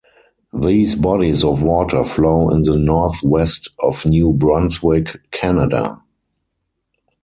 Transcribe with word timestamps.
These 0.59 0.95
bodies 0.95 1.43
of 1.43 1.61
water 1.61 2.03
flow 2.03 2.49
in 2.49 2.61
the 2.63 2.75
North-west 2.75 3.67
of 3.79 4.03
New 4.03 4.33
Brunswick, 4.33 5.21
Canada. 5.29 6.01